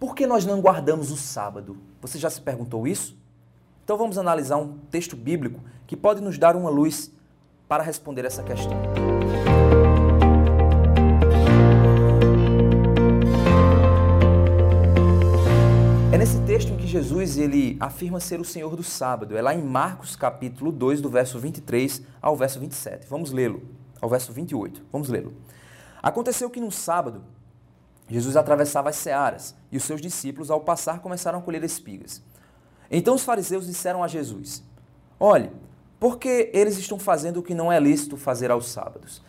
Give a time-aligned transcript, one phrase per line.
[0.00, 1.76] Por que nós não guardamos o sábado?
[2.00, 3.14] Você já se perguntou isso?
[3.84, 7.12] Então vamos analisar um texto bíblico que pode nos dar uma luz
[7.68, 8.72] para responder essa questão.
[16.10, 19.36] É nesse texto em que Jesus ele afirma ser o Senhor do sábado.
[19.36, 23.06] É lá em Marcos capítulo 2, do verso 23 ao verso 27.
[23.06, 23.60] Vamos lê-lo.
[24.00, 24.82] Ao verso 28.
[24.90, 25.34] Vamos lê-lo.
[26.02, 27.22] Aconteceu que no sábado
[28.10, 32.22] Jesus atravessava as searas e os seus discípulos, ao passar, começaram a colher espigas.
[32.90, 34.64] Então os fariseus disseram a Jesus:
[35.18, 35.50] Olhe,
[35.98, 39.22] por que eles estão fazendo o que não é lícito fazer aos sábados?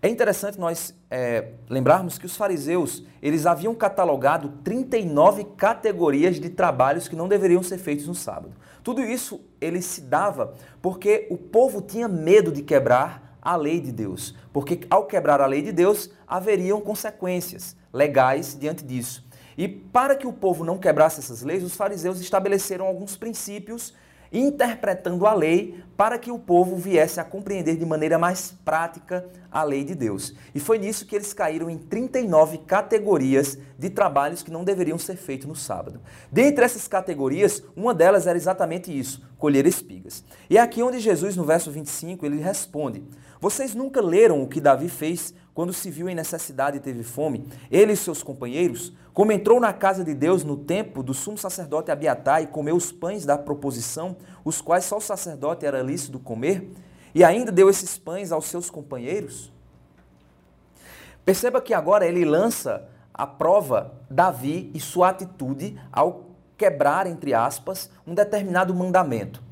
[0.00, 7.08] É interessante nós é, lembrarmos que os fariseus eles haviam catalogado 39 categorias de trabalhos
[7.08, 8.54] que não deveriam ser feitos no sábado.
[8.84, 13.90] Tudo isso ele se dava porque o povo tinha medo de quebrar a lei de
[13.90, 19.26] Deus, porque ao quebrar a lei de Deus haveriam consequências legais diante disso.
[19.56, 23.92] E para que o povo não quebrasse essas leis, os fariseus estabeleceram alguns princípios
[24.32, 29.62] interpretando a lei para que o povo viesse a compreender de maneira mais prática a
[29.62, 30.34] lei de Deus.
[30.54, 35.16] E foi nisso que eles caíram em 39 categorias de trabalhos que não deveriam ser
[35.16, 36.00] feitos no sábado.
[36.30, 40.24] Dentre essas categorias, uma delas era exatamente isso, colher espigas.
[40.50, 43.02] E é aqui onde Jesus, no verso 25, ele responde:
[43.40, 47.44] Vocês nunca leram o que Davi fez quando se viu em necessidade e teve fome,
[47.68, 51.90] ele e seus companheiros, como entrou na casa de Deus no tempo do sumo sacerdote
[51.90, 56.70] Abiatar e comeu os pães da proposição, os quais só o sacerdote era lícito comer,
[57.14, 59.52] e ainda deu esses pães aos seus companheiros?
[61.24, 67.90] Perceba que agora ele lança a prova Davi e sua atitude ao quebrar, entre aspas,
[68.06, 69.42] um determinado mandamento.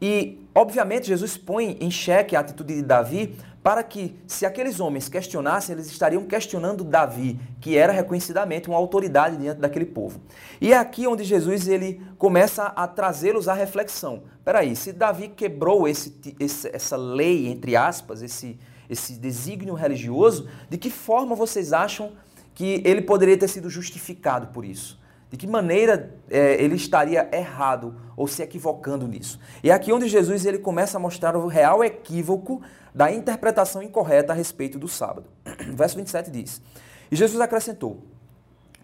[0.00, 3.36] E, obviamente, Jesus põe em xeque a atitude de Davi
[3.66, 9.36] para que, se aqueles homens questionassem, eles estariam questionando Davi, que era reconhecidamente uma autoridade
[9.36, 10.20] diante daquele povo.
[10.60, 14.22] E é aqui onde Jesus ele começa a trazê-los à reflexão.
[14.44, 18.56] Peraí, se Davi quebrou esse, esse, essa lei, entre aspas, esse,
[18.88, 22.12] esse desígnio religioso, de que forma vocês acham
[22.54, 24.96] que ele poderia ter sido justificado por isso?
[25.36, 29.38] De que maneira é, ele estaria errado ou se equivocando nisso?
[29.62, 32.62] E é aqui onde Jesus ele começa a mostrar o real equívoco
[32.94, 35.26] da interpretação incorreta a respeito do sábado.
[35.76, 36.62] Verso 27 diz:
[37.10, 38.02] E Jesus acrescentou: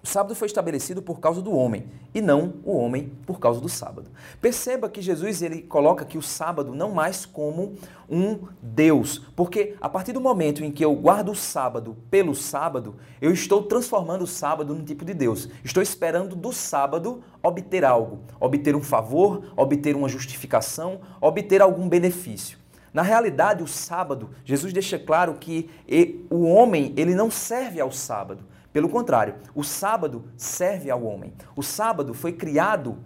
[0.02, 3.68] o sábado foi estabelecido por causa do homem e não o homem por causa do
[3.68, 4.10] sábado.
[4.40, 7.74] Perceba que Jesus ele coloca que o sábado não mais como
[8.10, 12.96] um Deus, porque a partir do momento em que eu guardo o sábado pelo sábado,
[13.20, 15.48] eu estou transformando o sábado num tipo de Deus.
[15.62, 22.58] Estou esperando do sábado obter algo, obter um favor, obter uma justificação, obter algum benefício.
[22.92, 25.70] Na realidade, o sábado, Jesus deixa claro que
[26.28, 28.50] o homem ele não serve ao sábado.
[28.72, 31.34] Pelo contrário, o sábado serve ao homem.
[31.54, 32.98] O sábado foi criado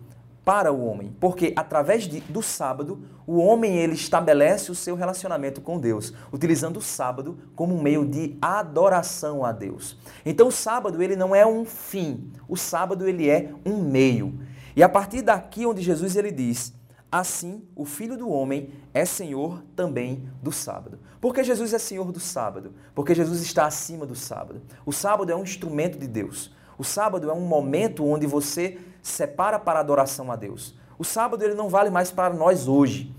[0.47, 5.61] para o homem, porque através de, do sábado, o homem ele estabelece o seu relacionamento
[5.61, 9.99] com Deus, utilizando o sábado como um meio de adoração a Deus.
[10.25, 14.39] Então o sábado ele não é um fim, o sábado ele é um meio.
[14.77, 16.73] E a partir daqui onde Jesus ele diz:
[17.11, 20.99] Assim, o Filho do Homem é Senhor também do sábado.
[21.21, 22.75] Por que Jesus é Senhor do sábado?
[22.95, 24.61] Porque Jesus está acima do sábado.
[24.85, 26.53] O sábado é um instrumento de Deus.
[26.77, 30.75] O sábado é um momento onde você separa para adoração a Deus.
[30.99, 33.15] O sábado ele não vale mais para nós hoje,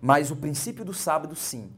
[0.00, 1.70] mas o princípio do sábado sim.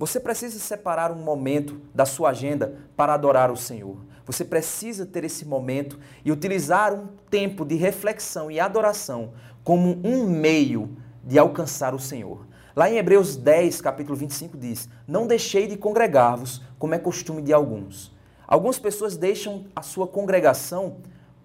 [0.00, 3.98] Você precisa separar um momento da sua agenda para adorar o Senhor.
[4.24, 10.26] Você precisa ter esse momento e utilizar um tempo de reflexão e adoração como um
[10.26, 12.46] meio de alcançar o Senhor.
[12.74, 17.52] Lá em Hebreus 10, capítulo 25 diz: Não deixei de congregar-vos, como é costume de
[17.52, 18.10] alguns.
[18.48, 20.96] Algumas pessoas deixam a sua congregação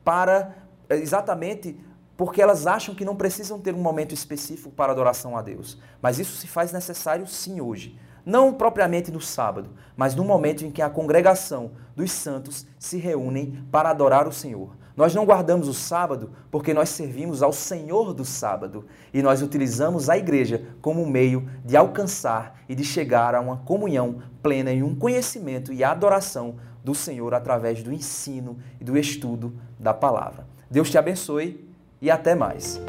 [0.01, 0.55] para
[0.87, 1.77] eh, exatamente
[2.15, 5.77] porque elas acham que não precisam ter um momento específico para adoração a Deus.
[6.01, 7.99] Mas isso se faz necessário sim hoje.
[8.25, 13.63] Não propriamente no sábado, mas no momento em que a congregação dos santos se reúnem
[13.71, 14.75] para adorar o Senhor.
[14.95, 20.09] Nós não guardamos o sábado porque nós servimos ao Senhor do sábado e nós utilizamos
[20.09, 24.95] a igreja como meio de alcançar e de chegar a uma comunhão plena e um
[24.95, 30.47] conhecimento e adoração do Senhor através do ensino e do estudo da palavra.
[30.71, 31.67] Deus te abençoe
[32.01, 32.79] e até mais.